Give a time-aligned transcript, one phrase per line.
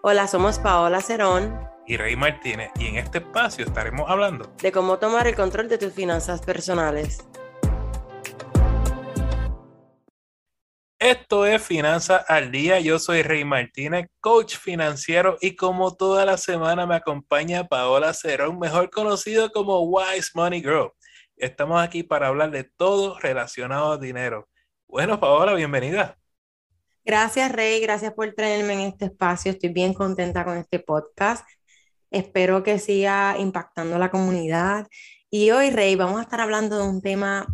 [0.00, 5.00] Hola, somos Paola Cerón y Rey Martínez y en este espacio estaremos hablando de cómo
[5.00, 7.26] tomar el control de tus finanzas personales.
[11.00, 12.78] Esto es Finanzas al Día.
[12.78, 18.60] Yo soy Rey Martínez, coach financiero y como toda la semana me acompaña Paola Cerón,
[18.60, 20.92] mejor conocido como Wise Money Girl.
[21.36, 24.48] Estamos aquí para hablar de todo relacionado a dinero.
[24.86, 26.17] Bueno, Paola, bienvenida.
[27.04, 27.80] Gracias, Rey.
[27.80, 29.52] Gracias por traerme en este espacio.
[29.52, 31.46] Estoy bien contenta con este podcast.
[32.10, 34.86] Espero que siga impactando la comunidad.
[35.30, 37.46] Y hoy, Rey, vamos a estar hablando de un tema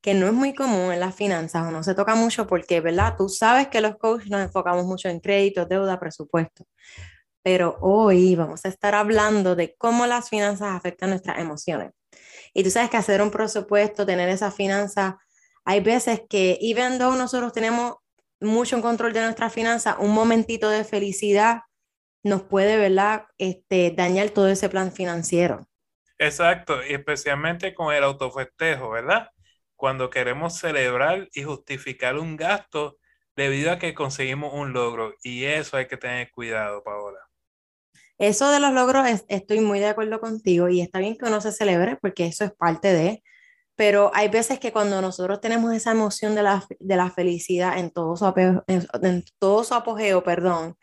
[0.00, 3.14] que no es muy común en las finanzas o no se toca mucho porque, ¿verdad?
[3.16, 6.64] Tú sabes que los coaches nos enfocamos mucho en crédito, deuda, presupuesto.
[7.42, 11.92] Pero hoy vamos a estar hablando de cómo las finanzas afectan nuestras emociones.
[12.54, 15.18] Y tú sabes que hacer un presupuesto, tener esa finanza,
[15.64, 17.94] hay veces que, even though nosotros tenemos
[18.42, 21.62] mucho en control de nuestra finanza, un momentito de felicidad
[22.22, 25.66] nos puede, ¿verdad?, este, dañar todo ese plan financiero.
[26.18, 29.28] Exacto, y especialmente con el autofestejo, ¿verdad?
[29.74, 32.98] Cuando queremos celebrar y justificar un gasto
[33.34, 35.14] debido a que conseguimos un logro.
[35.22, 37.18] Y eso hay que tener cuidado, Paola.
[38.18, 41.50] Eso de los logros, estoy muy de acuerdo contigo y está bien que uno se
[41.50, 43.24] celebre porque eso es parte de,
[43.76, 47.90] pero hay veces que cuando nosotros tenemos esa emoción de la, de la felicidad en
[47.90, 50.76] todo, su apogeo, en, todo su apogeo, perdón,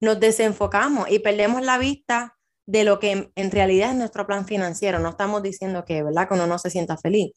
[0.00, 4.98] nos desenfocamos y perdemos la vista de lo que en, realidad es nuestro plan financiero.
[4.98, 6.28] No estamos diciendo que, ¿verdad?
[6.28, 7.32] Que uno no se sienta feliz,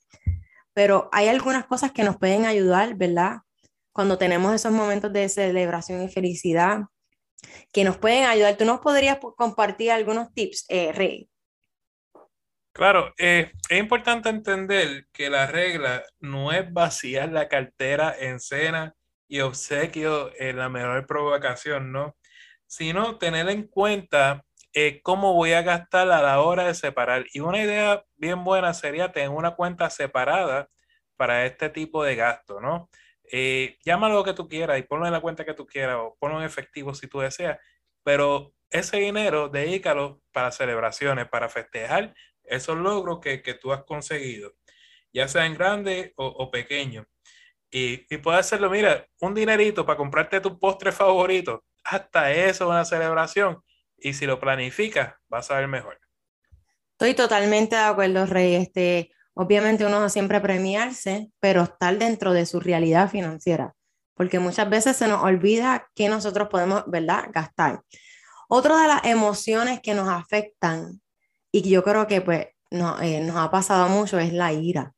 [0.74, 3.38] pero hay algunas cosas que nos pueden ayudar, ¿verdad?
[3.94, 6.82] Cuando tenemos esos momentos de celebración y felicidad,
[7.72, 8.58] que nos pueden ayudar.
[8.58, 11.30] ¿Tú nos podrías compartir algunos tips, eh, Rey?
[12.78, 18.94] Claro, eh, es importante entender que la regla no es vaciar la cartera en cena
[19.28, 22.16] y obsequio en la mejor provocación, ¿no?
[22.68, 27.26] Sino tener en cuenta eh, cómo voy a gastar a la hora de separar.
[27.34, 30.70] Y una idea bien buena sería tener una cuenta separada
[31.16, 32.92] para este tipo de gasto, ¿no?
[33.32, 36.16] Eh, llámalo lo que tú quieras y ponlo en la cuenta que tú quieras o
[36.20, 37.58] ponlo en efectivo si tú deseas,
[38.04, 42.14] pero ese dinero dedícalo para celebraciones, para festejar
[42.48, 44.54] esos logros que, que tú has conseguido,
[45.14, 47.06] ya sean grandes o, o pequeños.
[47.70, 52.70] Y, y, puedes hacerlo, mira, un dinerito para comprarte tu postre favorito, hasta eso es
[52.70, 53.62] una celebración.
[53.98, 56.00] Y si lo planificas, vas a ver mejor.
[56.94, 58.56] Estoy totalmente de acuerdo, Rey.
[58.56, 63.76] Este, obviamente uno siempre premiarse, pero estar dentro de su realidad financiera,
[64.16, 67.82] porque muchas veces se nos olvida que nosotros podemos, ¿verdad?, gastar.
[68.50, 71.02] Otra de las emociones que nos afectan
[71.66, 74.94] y yo creo que pues no, eh, nos ha pasado mucho es la ira.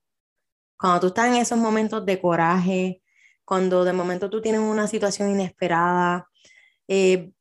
[0.78, 3.02] Cuando tú estás en esos momentos de coraje,
[3.46, 6.30] cuando de momento tú tienes una situación inesperada,
[6.88, 7.32] eh,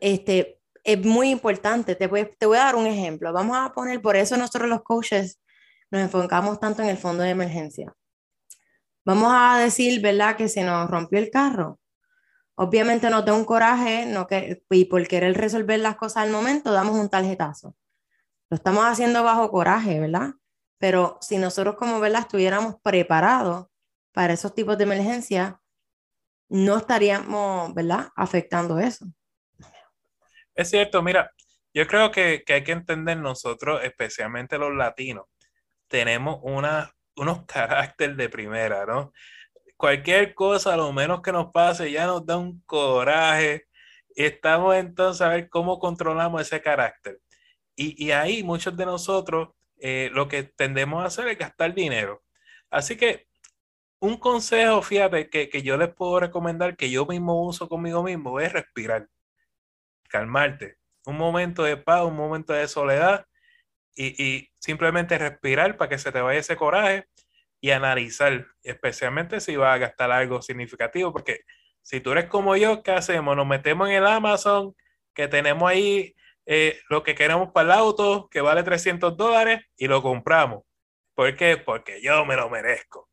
[0.00, 1.94] este, es muy importante.
[1.96, 3.32] Te voy, te voy a dar un ejemplo.
[3.32, 5.40] Vamos a poner, por eso nosotros los coaches
[5.90, 7.94] nos enfocamos tanto en el fondo de emergencia.
[9.04, 11.78] Vamos a decir, ¿verdad?, que se nos rompió el carro.
[12.56, 16.72] Obviamente nos da un coraje no que, y por querer resolver las cosas al momento,
[16.72, 17.74] damos un tarjetazo.
[18.54, 20.34] Lo estamos haciendo bajo coraje, ¿verdad?
[20.78, 22.20] Pero si nosotros como, ¿verdad?
[22.20, 23.66] Estuviéramos preparados
[24.12, 25.60] para esos tipos de emergencia,
[26.48, 28.10] no estaríamos, ¿verdad?
[28.14, 29.06] Afectando eso.
[30.54, 31.32] Es cierto, mira,
[31.74, 35.24] yo creo que, que hay que entender nosotros, especialmente los latinos,
[35.88, 39.12] tenemos una, unos caracteres de primera, ¿no?
[39.76, 43.66] Cualquier cosa, lo menos que nos pase, ya nos da un coraje.
[44.14, 47.18] Estamos entonces a ver cómo controlamos ese carácter.
[47.76, 52.22] Y, ahí muchos de nosotros eh, lo que tendemos a hacer es gastar dinero.
[52.70, 53.26] Así que
[54.00, 58.38] un consejo, fíjate, que, que yo les puedo recomendar, que yo mismo uso conmigo mismo,
[58.40, 59.08] es respirar,
[60.08, 60.78] calmarte.
[61.06, 63.26] Un momento de paz, un momento de soledad
[63.96, 67.08] y, y simplemente respirar para que se te vaya ese coraje
[67.60, 71.40] y analizar, especialmente si vas a gastar algo significativo, porque
[71.82, 73.36] si tú eres como yo, ¿qué hacemos?
[73.36, 74.74] Nos metemos en el Amazon,
[75.14, 76.14] que tenemos ahí
[76.46, 80.64] eh, lo que queremos para el auto, que vale 300 dólares, y lo compramos.
[81.14, 81.56] ¿Por qué?
[81.56, 83.08] Porque yo me lo merezco.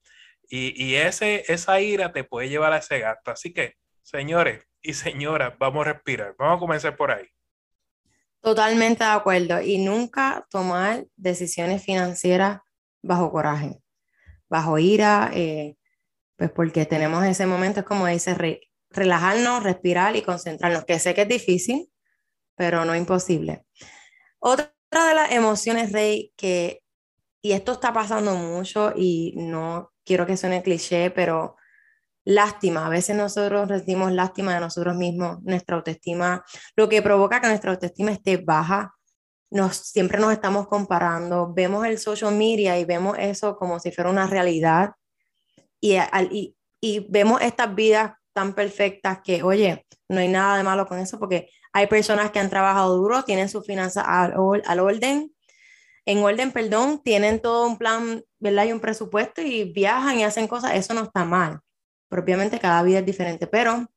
[0.50, 3.32] Y, y ese, esa ira te puede llevar a ese gasto.
[3.32, 6.36] Así que, señores y señoras, vamos a respirar.
[6.38, 7.28] Vamos a comenzar por ahí.
[8.42, 9.62] Totalmente de acuerdo.
[9.62, 12.60] Y nunca tomar decisiones financieras
[13.04, 13.80] bajo coraje,
[14.50, 15.76] bajo ira, eh,
[16.36, 18.36] pues porque tenemos ese momento, es como dice,
[18.90, 21.92] relajarnos, respirar y concentrarnos, que sé que es difícil,
[22.62, 23.66] pero no imposible.
[24.38, 26.84] Otra de las emociones, Rey, que,
[27.42, 31.56] y esto está pasando mucho y no quiero que suene cliché, pero
[32.24, 32.86] lástima.
[32.86, 37.72] A veces nosotros recibimos lástima de nosotros mismos, nuestra autoestima, lo que provoca que nuestra
[37.72, 38.94] autoestima esté baja.
[39.50, 44.12] Nos, siempre nos estamos comparando, vemos el social media y vemos eso como si fuera
[44.12, 44.92] una realidad
[45.80, 45.98] y,
[46.30, 51.00] y, y vemos estas vidas tan perfectas que, oye, no hay nada de malo con
[51.00, 54.34] eso porque hay personas que han trabajado duro, tienen su finanzas al,
[54.66, 55.34] al orden,
[56.06, 58.66] en orden, perdón, tienen todo un plan, ¿verdad?
[58.66, 61.60] Y un presupuesto y viajan y hacen cosas, eso no está mal.
[62.10, 63.88] Propiamente cada vida es diferente, pero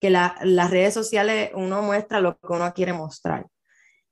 [0.00, 3.46] que las redes sociales uno muestra lo que uno quiere mostrar.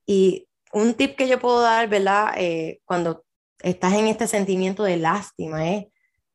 [0.05, 2.35] Y un tip que yo puedo dar, ¿verdad?
[2.37, 3.25] Eh, cuando
[3.61, 5.87] estás en este sentimiento de lástima, es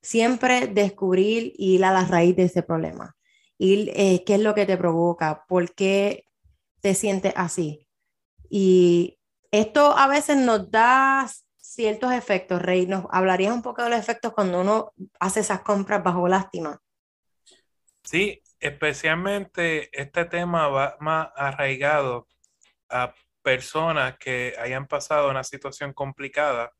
[0.01, 3.15] siempre descubrir y ir a la raíz de ese problema.
[3.63, 6.25] Y eh, qué es lo que te provoca, por qué
[6.81, 7.87] te sientes así.
[8.49, 9.19] Y
[9.51, 12.87] esto a veces nos da ciertos efectos, Rey.
[12.87, 16.81] ¿Nos hablarías un poco de los efectos cuando uno hace esas compras bajo lástima?
[18.03, 22.27] Sí, especialmente este tema va más arraigado
[22.89, 23.13] a
[23.43, 26.71] personas que hayan pasado una situación complicada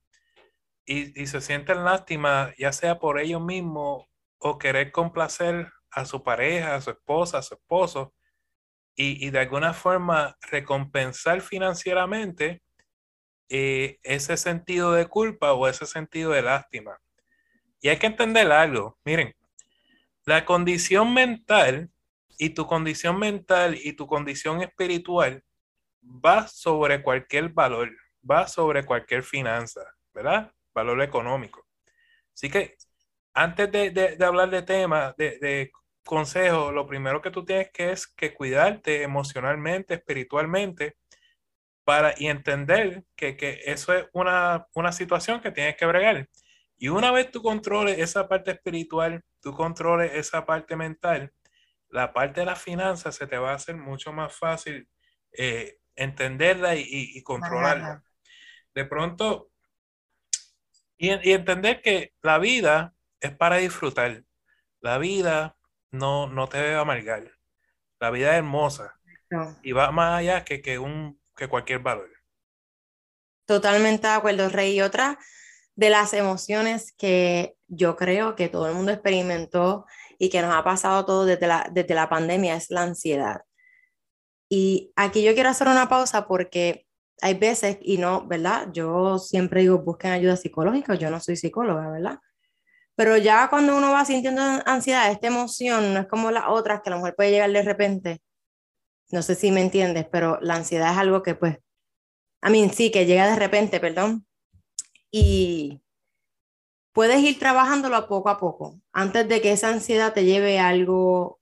[0.83, 4.07] y, y, se sienten lástima, ya sea por ellos mismos
[4.39, 8.13] o querer complacer a su pareja, a su esposa, a su esposo,
[8.95, 12.61] y, y de alguna forma recompensar financieramente
[13.53, 16.97] eh, ese sentido de culpa o ese sentido de lástima.
[17.81, 19.35] Y hay que entender algo, miren,
[20.25, 21.91] la condición mental
[22.37, 25.43] y tu condición mental y tu condición espiritual
[26.01, 27.91] va sobre cualquier valor,
[28.23, 29.81] va sobre cualquier finanza,
[30.13, 30.53] ¿verdad?
[30.73, 31.67] Valor económico.
[32.33, 32.77] Así que
[33.33, 35.71] antes de, de, hablar de temas, de, de
[36.05, 40.97] consejos, lo primero que tú tienes que es que cuidarte emocionalmente, espiritualmente,
[41.83, 46.29] para y entender que, que eso es una, una situación que tienes que bregar.
[46.77, 51.31] Y una vez tú controles esa parte espiritual, tú controles esa parte mental,
[51.89, 54.87] la parte de las finanzas se te va a hacer mucho más fácil
[55.33, 58.03] eh, entenderla y, y, controlarla.
[58.73, 59.51] De pronto,
[60.97, 64.23] y, y, entender que la vida es para disfrutar.
[64.79, 65.57] La vida
[65.91, 67.31] no, no te debe amargar.
[67.99, 68.97] La vida es hermosa.
[69.61, 72.09] Y va más allá que, que, un, que cualquier valor.
[73.45, 74.75] Totalmente de acuerdo, Rey.
[74.75, 75.17] Y otra
[75.75, 79.85] de las emociones que yo creo que todo el mundo experimentó
[80.17, 83.41] y que nos ha pasado todo desde la, desde la pandemia es la ansiedad.
[84.49, 86.85] Y aquí yo quiero hacer una pausa porque
[87.21, 88.67] hay veces, y no, ¿verdad?
[88.73, 92.19] Yo siempre digo, busquen ayuda psicológica, yo no soy psicóloga, ¿verdad?
[92.95, 96.89] Pero ya cuando uno va sintiendo ansiedad, esta emoción no es como las otras que
[96.89, 98.21] a lo mejor puede llegar de repente.
[99.11, 101.57] No sé si me entiendes, pero la ansiedad es algo que pues,
[102.41, 104.25] a mí sí, que llega de repente, perdón.
[105.09, 105.81] Y
[106.93, 111.39] puedes ir trabajándolo poco a poco, antes de que esa ansiedad te lleve a algo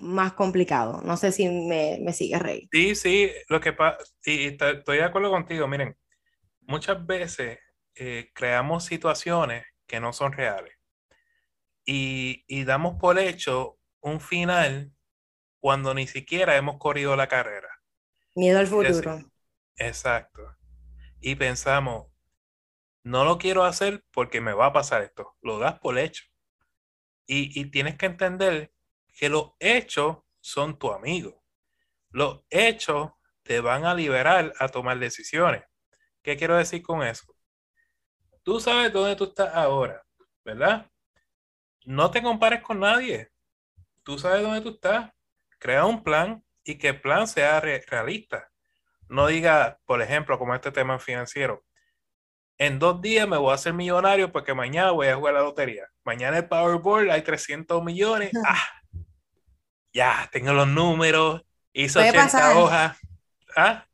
[0.00, 1.00] más complicado.
[1.02, 2.68] No sé si me, me sigue Rey.
[2.72, 5.96] Sí, sí, lo que pasa, y, estoy de acuerdo contigo, miren,
[6.60, 7.58] muchas veces
[7.94, 10.75] eh, creamos situaciones que no son reales
[11.86, 14.92] y, y damos por hecho un final
[15.60, 17.68] cuando ni siquiera hemos corrido la carrera.
[18.34, 19.18] Miedo al futuro.
[19.76, 20.56] exacto.
[21.20, 22.08] Y pensamos,
[23.02, 25.36] no lo quiero hacer porque me va a pasar esto.
[25.40, 26.24] Lo das por hecho.
[27.26, 28.72] Y, y tienes que entender
[29.14, 31.42] que los hechos son tu amigo.
[32.10, 33.12] Los hechos
[33.42, 35.64] te van a liberar a tomar decisiones.
[36.22, 37.34] ¿Qué quiero decir con eso?
[38.42, 40.04] Tú sabes dónde tú estás ahora,
[40.44, 40.90] ¿verdad?
[41.86, 43.30] No te compares con nadie.
[44.02, 45.10] Tú sabes dónde tú estás.
[45.58, 48.50] Crea un plan y que el plan sea realista.
[49.08, 51.64] No diga, por ejemplo, como este tema financiero,
[52.58, 55.86] en dos días me voy a hacer millonario porque mañana voy a jugar la lotería.
[56.04, 58.32] Mañana el Powerball hay 300 millones.
[58.44, 58.64] Ah,
[59.92, 62.98] ya, tengo los números, hizo 80 hojas.
[63.56, 63.86] ¿Ah?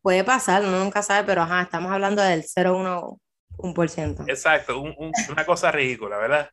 [0.00, 4.24] Puede pasar, uno nunca sabe, pero ajá, estamos hablando del 0,1%.
[4.28, 6.50] Exacto, una cosa ridícula, ¿verdad?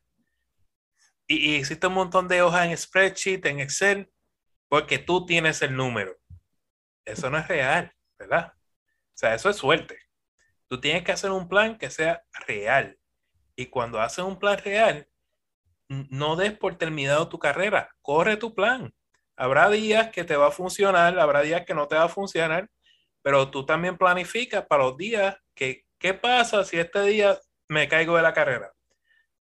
[1.26, 4.10] Y, existe un montón de hojas en spreadsheet, en Excel,
[4.68, 6.16] porque tú tienes el número.
[7.04, 8.52] Eso no es real, ¿verdad?
[8.54, 9.98] O sea, eso es suerte.
[10.68, 12.98] Tú tienes que hacer un plan que sea real.
[13.56, 15.08] Y cuando haces un plan real,
[15.88, 18.92] no des por terminado tu carrera, corre tu plan.
[19.36, 22.68] Habrá días que te va a funcionar, habrá días que no te va a funcionar,
[23.22, 27.38] pero tú también planificas para los días que, ¿qué pasa si este día
[27.68, 28.73] me caigo de la carrera?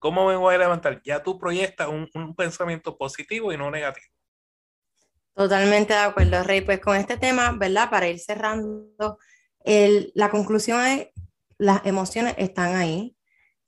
[0.02, 1.00] ¿Cómo me voy a levantar?
[1.04, 4.04] Ya tú proyectas un, un pensamiento positivo y no negativo.
[5.32, 6.60] Totalmente de acuerdo, Rey.
[6.62, 7.88] Pues con este tema, ¿verdad?
[7.88, 9.16] Para ir cerrando,
[9.60, 11.06] el, la conclusión es,
[11.56, 13.16] las emociones están ahí.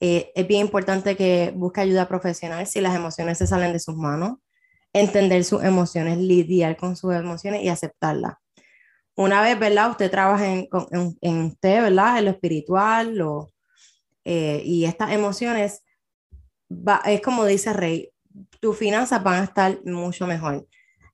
[0.00, 3.94] Eh, es bien importante que busque ayuda profesional si las emociones se salen de sus
[3.94, 4.38] manos,
[4.92, 8.34] entender sus emociones, lidiar con sus emociones y aceptarlas.
[9.14, 9.90] Una vez, ¿verdad?
[9.92, 10.68] Usted trabaja en,
[11.20, 12.18] en, usted, ¿verdad?
[12.18, 13.52] En lo espiritual lo,
[14.24, 15.84] eh, y estas emociones,
[17.04, 18.10] es como dice Rey,
[18.60, 20.66] tus finanzas van a estar mucho mejor.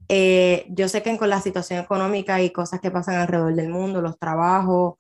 [0.09, 4.01] Eh, yo sé que con la situación económica y cosas que pasan alrededor del mundo,
[4.03, 4.95] los trabajos,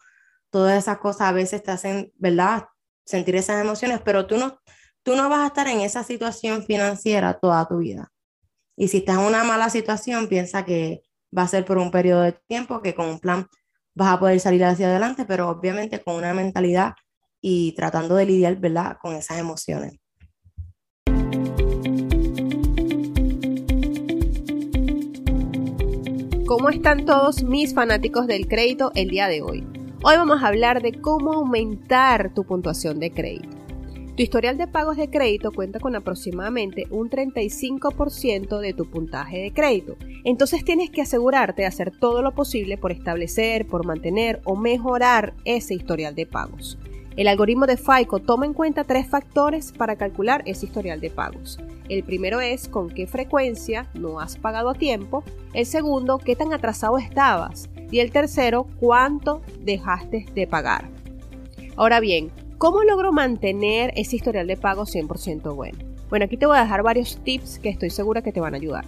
[0.50, 2.66] todas esas cosas a veces te hacen, ¿verdad?
[3.04, 4.60] Sentir esas emociones, pero tú no,
[5.02, 8.12] tú no vas a estar en esa situación financiera toda tu vida.
[8.76, 11.02] Y si estás en una mala situación, piensa que
[11.36, 13.46] va a ser por un periodo de tiempo, que con un plan
[13.94, 16.94] vas a poder salir hacia adelante, pero obviamente con una mentalidad
[17.40, 19.98] y tratando de lidiar, ¿verdad?, con esas emociones.
[26.50, 29.64] ¿Cómo están todos mis fanáticos del crédito el día de hoy?
[30.02, 33.56] Hoy vamos a hablar de cómo aumentar tu puntuación de crédito.
[34.16, 39.52] Tu historial de pagos de crédito cuenta con aproximadamente un 35% de tu puntaje de
[39.52, 39.96] crédito.
[40.24, 45.34] Entonces tienes que asegurarte de hacer todo lo posible por establecer, por mantener o mejorar
[45.44, 46.76] ese historial de pagos.
[47.16, 51.58] El algoritmo de FICO toma en cuenta tres factores para calcular ese historial de pagos.
[51.88, 55.24] El primero es con qué frecuencia no has pagado a tiempo.
[55.52, 57.68] El segundo, qué tan atrasado estabas.
[57.90, 60.88] Y el tercero, cuánto dejaste de pagar.
[61.76, 65.78] Ahora bien, ¿cómo logro mantener ese historial de pagos 100% bueno?
[66.10, 68.58] Bueno, aquí te voy a dejar varios tips que estoy segura que te van a
[68.58, 68.84] ayudar.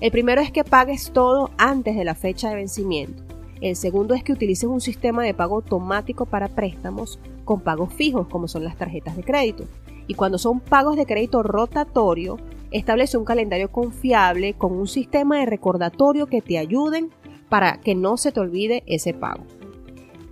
[0.00, 3.22] El primero es que pagues todo antes de la fecha de vencimiento.
[3.60, 8.28] El segundo es que utilices un sistema de pago automático para préstamos con pagos fijos,
[8.28, 9.64] como son las tarjetas de crédito.
[10.06, 12.36] Y cuando son pagos de crédito rotatorio,
[12.70, 17.10] establece un calendario confiable con un sistema de recordatorio que te ayuden
[17.48, 19.44] para que no se te olvide ese pago.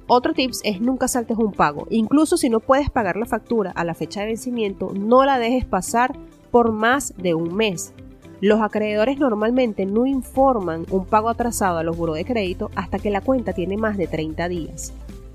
[0.07, 1.87] Otro tips es nunca saltes un pago.
[1.89, 5.65] Incluso si no puedes pagar la factura a la fecha de vencimiento, no la dejes
[5.65, 6.15] pasar
[6.51, 7.95] por más de un mes.
[8.41, 13.09] Los acreedores normalmente no informan un pago atrasado a los buros de crédito hasta que
[13.09, 14.93] la cuenta tiene más de 30 días,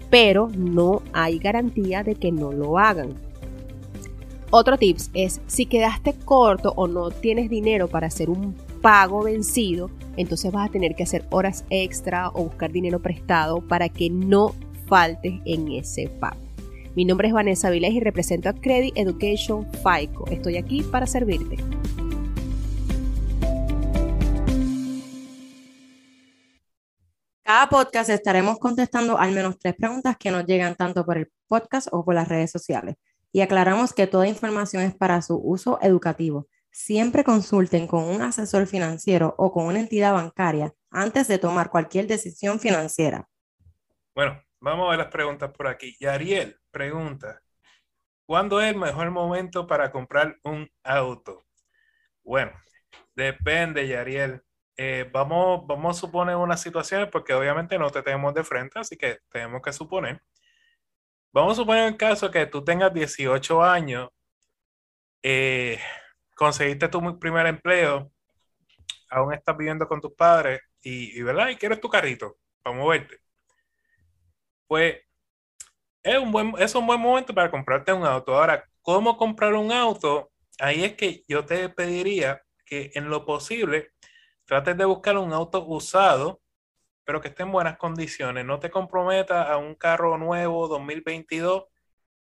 [0.10, 3.14] pero no hay garantía de que no lo hagan.
[4.52, 9.92] Otro tips es si quedaste corto o no tienes dinero para hacer un pago vencido,
[10.18, 14.56] entonces vas a tener que hacer horas extra o buscar dinero prestado para que no
[14.88, 16.38] faltes en ese pago.
[16.96, 20.26] Mi nombre es Vanessa Vilés y represento a Credit Education FICO.
[20.32, 21.58] Estoy aquí para servirte.
[27.50, 31.88] Cada podcast estaremos contestando al menos tres preguntas que nos llegan tanto por el podcast
[31.92, 32.98] o por las redes sociales.
[33.32, 36.48] Y aclaramos que toda información es para su uso educativo.
[36.70, 42.06] Siempre consulten con un asesor financiero o con una entidad bancaria antes de tomar cualquier
[42.06, 43.28] decisión financiera.
[44.14, 45.98] Bueno, vamos a ver las preguntas por aquí.
[46.00, 47.42] Y Ariel pregunta,
[48.28, 51.48] ¿cuándo es el mejor momento para comprar un auto?
[52.24, 52.52] Bueno,
[53.16, 54.44] depende, Yariel.
[54.82, 58.96] Eh, vamos, vamos a suponer unas situaciones porque obviamente no te tenemos de frente, así
[58.96, 60.22] que tenemos que suponer.
[61.34, 64.10] Vamos a suponer el caso que tú tengas 18 años,
[65.22, 65.78] eh,
[66.34, 68.10] conseguiste tu primer empleo,
[69.10, 71.50] aún estás viviendo con tus padres y, ¿verdad?
[71.50, 73.20] Y quieres tu carrito para moverte.
[74.66, 74.96] Pues
[76.04, 78.34] es un, buen, es un buen momento para comprarte un auto.
[78.34, 80.32] Ahora, ¿cómo comprar un auto?
[80.58, 83.92] Ahí es que yo te pediría que en lo posible
[84.50, 86.42] trates de buscar un auto usado,
[87.06, 88.44] pero que esté en buenas condiciones.
[88.46, 91.66] No te comprometas a un carro nuevo 2022,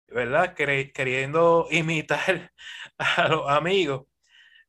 [0.09, 0.55] ¿verdad?
[0.55, 2.51] queriendo imitar
[2.97, 4.07] a los amigos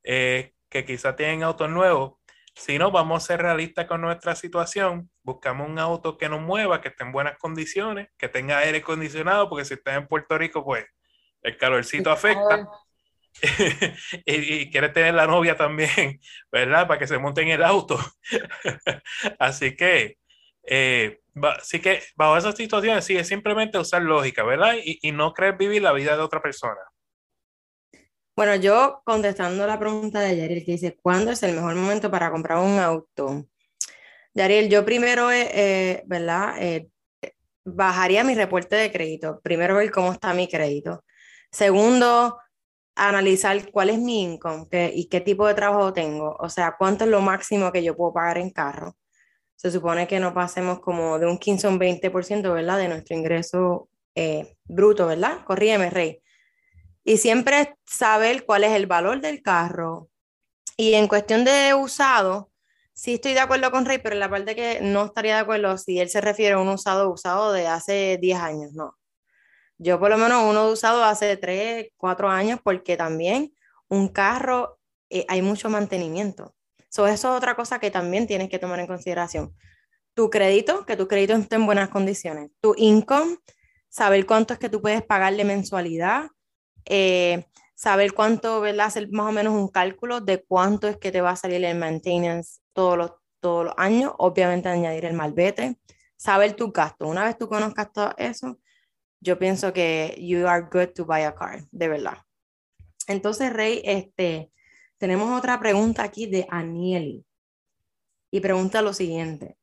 [0.04, 2.16] eh, que quizás tienen autos nuevos.
[2.56, 5.10] Si no, vamos a ser realistas con nuestra situación.
[5.24, 9.48] Buscamos un auto que nos mueva, que esté en buenas condiciones, que tenga aire acondicionado,
[9.48, 10.86] porque si estás en Puerto Rico, pues
[11.42, 12.68] el calorcito afecta.
[14.25, 16.20] y, quiere tener la novia también,
[16.51, 16.88] ¿verdad?
[16.88, 18.00] Para que se monte en el auto.
[19.39, 20.18] Así que,
[20.63, 21.20] eh,
[21.60, 24.75] así que bajo esas situaciones, sí, es simplemente usar lógica, ¿verdad?
[24.84, 26.80] Y, no creer vivir la vida de otra persona.
[28.36, 32.32] Bueno, yo contestando la pregunta de Yariel que dice, ¿cuándo es el mejor momento para
[32.32, 33.46] comprar un auto?
[34.34, 36.56] Yariel, yo primero, eh, eh, ¿verdad?
[37.63, 39.39] bajaría mi reporte de crédito.
[39.42, 41.04] Primero ver cómo está mi crédito.
[41.51, 42.38] Segundo,
[42.96, 47.10] analizar cuál es mi income y qué tipo de trabajo tengo, o sea, cuánto es
[47.10, 48.96] lo máximo que yo puedo pagar en carro.
[49.56, 52.78] Se supone que no pasemos como de un 15 a un 20%, ¿verdad?
[52.78, 55.44] De nuestro ingreso eh, bruto, ¿verdad?
[55.46, 56.22] Corríeme, Rey.
[57.04, 60.10] Y siempre saber cuál es el valor del carro.
[60.78, 62.52] Y en cuestión de usado,
[62.94, 66.00] sí estoy de acuerdo con Rey, pero la parte que no estaría de acuerdo si
[66.00, 68.96] él se refiere a un usado usado de hace 10 años, no
[69.77, 73.53] Yo por lo menos uno he usado hace 3, 4 años porque también
[73.89, 74.79] un carro
[75.10, 76.55] eh, hay mucho mantenimiento.
[76.89, 79.53] eso es otra cosa que también tienes que tomar en consideración.
[80.13, 82.51] Tu crédito, que tu crédito esté en buenas condiciones.
[82.62, 83.38] Tu income,
[83.89, 86.29] saber cuánto es que tú puedes pagar de mensualidad.
[86.86, 88.88] Eh, saber cuánto, ¿verdad?
[88.88, 91.77] Hacer más o menos un cálculo de cuánto es que te va a salir el
[91.77, 94.13] maintenance todos los, todos los años.
[94.17, 95.77] Obviamente añadir el malvete.
[96.15, 97.08] Saber tu gasto.
[97.08, 98.58] Una vez tú conozcas todo eso,
[99.20, 102.18] yo pienso que you are good to buy a car, de verdad.
[103.08, 104.52] Entonces, Rey, este,
[104.98, 107.26] tenemos otra pregunta aquí de Anieli.
[108.32, 109.58] Y pregunta lo siguiente.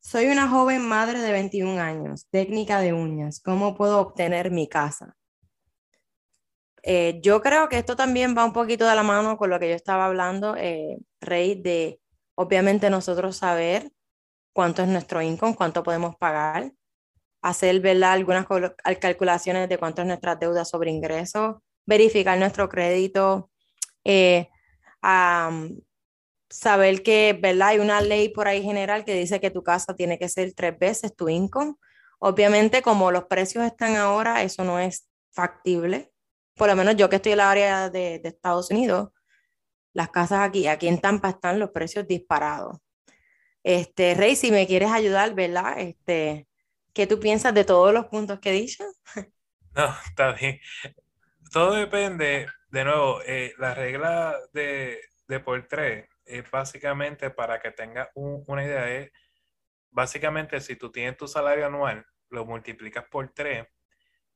[0.00, 3.40] Soy una joven madre de 21 años, técnica de uñas.
[3.40, 5.16] ¿Cómo puedo obtener mi casa?
[6.82, 9.68] Eh, yo creo que esto también va un poquito de la mano con lo que
[9.68, 12.00] yo estaba hablando, eh, Rey, de
[12.34, 13.92] obviamente nosotros saber
[14.52, 16.72] cuánto es nuestro income, cuánto podemos pagar,
[17.42, 18.12] hacer ¿verdad?
[18.12, 18.46] algunas
[19.00, 23.50] calculaciones de cuánto es nuestra deuda sobre ingresos, verificar nuestro crédito,
[24.04, 24.48] eh,
[26.48, 27.68] saber que ¿verdad?
[27.68, 30.78] hay una ley por ahí general que dice que tu casa tiene que ser tres
[30.78, 31.74] veces tu income.
[32.20, 36.12] Obviamente, como los precios están ahora, eso no es factible.
[36.54, 39.10] Por lo menos yo que estoy en la área de, Estados Unidos,
[39.92, 42.78] las casas aquí, aquí en Tampa están los precios disparados.
[43.64, 45.78] Este, Rey, si me quieres ayudar, ¿verdad?
[45.78, 46.46] Este,
[46.92, 48.84] ¿Qué tú piensas de todos los puntos que he dicho?
[49.74, 50.60] No, está bien.
[51.50, 57.70] Todo depende, de nuevo, eh, la regla de, de por tres es básicamente para que
[57.70, 59.10] tengas una idea, es
[59.90, 63.66] básicamente si tú tienes tu salario anual, lo multiplicas por tres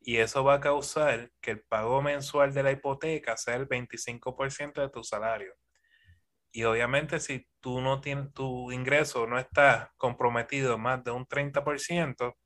[0.01, 4.81] y eso va a causar que el pago mensual de la hipoteca sea el 25%
[4.81, 5.55] de tu salario.
[6.53, 12.37] Y obviamente si tú no tienes, tu ingreso no está comprometido más de un 30%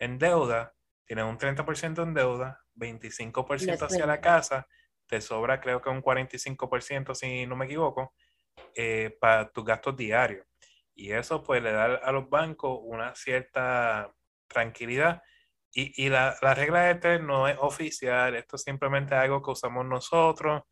[0.00, 4.66] en deuda, tienes un 30% en deuda, 25% hacia la casa,
[5.06, 8.14] te sobra creo que un 45% si no me equivoco,
[8.74, 10.46] eh, para tus gastos diarios.
[10.94, 14.12] Y eso pues le da a los bancos una cierta
[14.48, 15.22] tranquilidad.
[15.72, 19.52] Y, y la, la, regla de este no es oficial, esto es simplemente algo que
[19.52, 20.62] usamos nosotros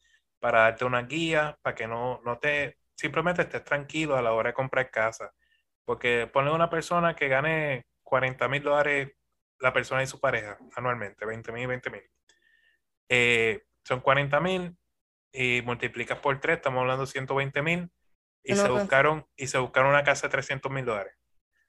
[0.41, 4.51] para darte una guía, para que no, no te, simplemente estés tranquilo a la hora
[4.51, 5.33] de comprar casa.
[5.85, 9.18] Porque ponle una persona que gane 40 mil dólares
[9.61, 12.03] la persona y su pareja anualmente, 20 mil, 20 mil.
[13.09, 14.77] Eh, son 40 mil
[15.33, 17.91] y multiplicas por 3, estamos hablando de 120 mil
[18.43, 21.15] y, se buscaron, y se buscaron una casa de 300 mil dólares,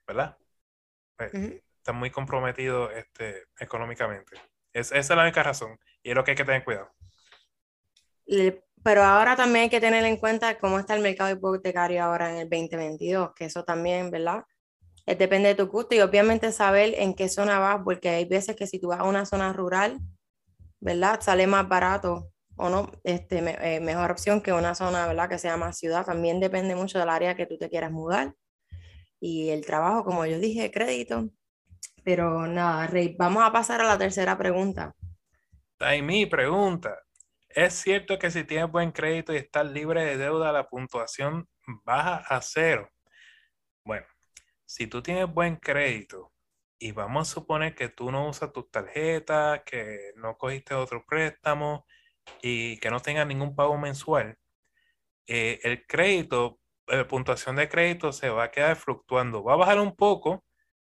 [0.06, 0.36] ¿verdad?
[1.16, 4.36] Pues, están muy comprometidos este, económicamente.
[4.72, 6.90] esa es la única razón y es lo que hay que tener cuidado.
[8.82, 12.36] Pero ahora también hay que tener en cuenta cómo está el mercado hipotecario ahora en
[12.36, 14.44] el 2022, que eso también, ¿verdad?
[15.06, 18.56] Es, depende de tu gusto y obviamente saber en qué zona vas, porque hay veces
[18.56, 19.98] que si tú vas a una zona rural,
[20.80, 21.20] ¿verdad?
[21.20, 25.28] Sale más barato o no, este, eh, mejor opción que una zona, ¿verdad?
[25.28, 26.04] Que sea más ciudad.
[26.04, 28.34] También depende mucho del área que tú te quieras mudar.
[29.18, 31.30] Y el trabajo, como yo dije, crédito.
[32.04, 34.94] Pero nada, Rey, vamos a pasar a la tercera pregunta.
[35.78, 36.98] Ahí mi pregunta.
[37.48, 41.48] ¿Es cierto que si tienes buen crédito y estás libre de deuda, la puntuación
[41.84, 42.88] baja a cero?
[43.84, 44.06] Bueno,
[44.70, 46.32] si tú tienes buen crédito
[46.78, 51.86] y vamos a suponer que tú no usas tus tarjetas, que no cogiste otro préstamo
[52.40, 54.38] y que no tengas ningún pago mensual,
[55.26, 59.42] eh, el crédito, la puntuación de crédito se va a quedar fluctuando.
[59.42, 60.44] Va a bajar un poco,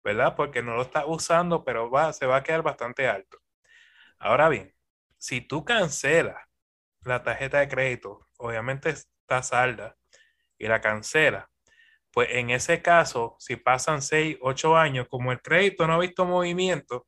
[0.03, 0.35] ¿verdad?
[0.35, 3.39] Porque no lo estás usando, pero va, se va a quedar bastante alto.
[4.19, 4.75] Ahora bien,
[5.17, 6.43] si tú cancelas
[7.03, 9.97] la tarjeta de crédito, obviamente está salda,
[10.57, 11.48] y la cancela,
[12.11, 16.25] pues en ese caso, si pasan 6, 8 años, como el crédito no ha visto
[16.25, 17.07] movimiento,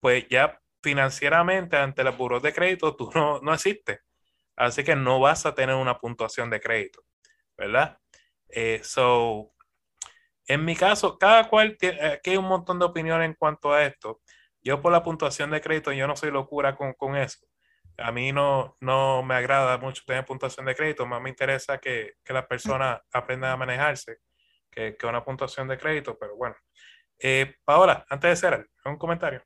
[0.00, 4.00] pues ya financieramente ante la buró de crédito tú no, no existes.
[4.56, 7.02] Así que no vas a tener una puntuación de crédito,
[7.56, 7.98] ¿verdad?
[8.48, 9.52] Eh, so,
[10.46, 13.84] en mi caso, cada cual tiene, aquí hay un montón de opiniones en cuanto a
[13.84, 14.20] esto.
[14.62, 17.48] Yo por la puntuación de crédito, yo no soy locura con, con eso
[17.98, 22.14] a mí no, no me agrada mucho tener puntuación de crédito, más me interesa que,
[22.24, 24.18] que las personas aprendan a manejarse
[24.78, 26.54] que, que, una puntuación de crédito, pero bueno.
[27.18, 29.42] Eh, Paola, antes de cerrar, un comentario.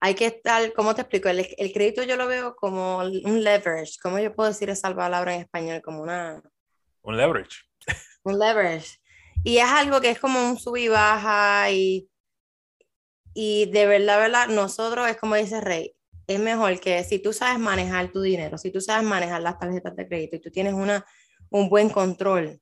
[0.00, 1.28] Hay que estar, ¿cómo te explico?
[1.28, 3.94] El, el, crédito yo lo veo como un leverage.
[4.00, 5.82] ¿Cómo yo puedo decir esa palabra en español?
[5.82, 6.40] Como una...
[7.02, 7.62] Un leverage.
[8.22, 8.98] Un leverage.
[9.42, 12.08] Y es algo que es como un sub y baja y,
[13.34, 17.58] y de verdad, verdad, nosotros es como dice Rey, es mejor que si tú sabes
[17.58, 21.04] manejar tu dinero, si tú sabes manejar las tarjetas de crédito y tú tienes una,
[21.50, 22.60] un buen control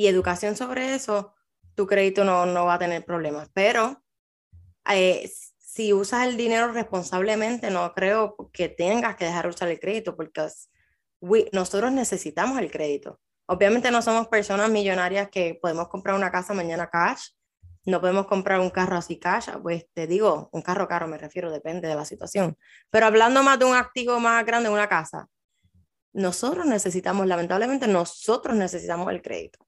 [0.00, 1.34] y educación sobre eso,
[1.74, 3.50] tu crédito no, no va a tener problemas.
[3.52, 4.02] Pero
[4.90, 9.78] eh, si usas el dinero responsablemente, no creo que tengas que dejar de usar el
[9.78, 10.48] crédito porque
[11.52, 13.20] nosotros necesitamos el crédito.
[13.44, 17.32] Obviamente no somos personas millonarias que podemos comprar una casa mañana cash,
[17.84, 21.50] no podemos comprar un carro así cash, pues te digo, un carro caro me refiero,
[21.50, 22.56] depende de la situación.
[22.88, 25.28] Pero hablando más de un activo más grande, una casa,
[26.14, 29.58] nosotros necesitamos, lamentablemente, nosotros necesitamos el crédito.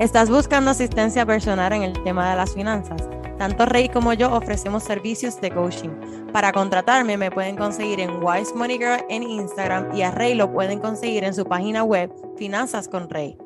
[0.00, 3.06] ¿Estás buscando asistencia personal en el tema de las finanzas?
[3.36, 5.90] Tanto Rey como yo ofrecemos servicios de coaching.
[6.32, 10.50] Para contratarme me pueden conseguir en Wise Money Girl en Instagram y a Rey lo
[10.50, 13.36] pueden conseguir en su página web Finanzas con Rey.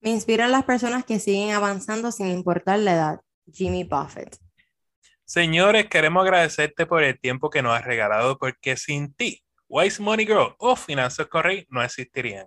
[0.00, 3.20] Me inspiran las personas que siguen avanzando sin importar la edad.
[3.52, 4.36] Jimmy Buffett.
[5.24, 10.26] Señores, queremos agradecerte por el tiempo que nos has regalado porque sin ti, Wise Money
[10.26, 12.46] Girl o Finanzas con Rey no existirían.